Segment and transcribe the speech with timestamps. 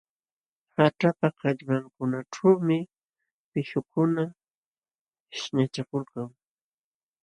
[0.75, 2.77] Haćhapa kallmankunaćhuumi
[3.51, 4.23] pishqukuna
[5.31, 6.29] qishnachakulkan.